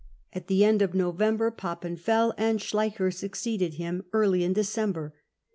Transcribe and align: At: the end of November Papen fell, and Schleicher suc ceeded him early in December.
At: 0.33 0.47
the 0.47 0.65
end 0.65 0.81
of 0.81 0.95
November 0.95 1.51
Papen 1.51 1.95
fell, 1.95 2.33
and 2.35 2.57
Schleicher 2.59 3.13
suc 3.13 3.33
ceeded 3.35 3.73
him 3.75 4.03
early 4.13 4.43
in 4.43 4.51
December. 4.53 5.13